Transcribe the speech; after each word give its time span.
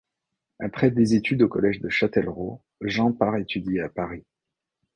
Après 0.59 0.89
des 0.89 1.13
études 1.13 1.43
au 1.43 1.47
collège 1.47 1.79
de 1.79 1.87
Châtellerault, 1.87 2.63
Jean 2.83 3.11
part 3.11 3.35
étudier 3.37 3.81
à 3.81 3.87
Paris. 3.89 4.25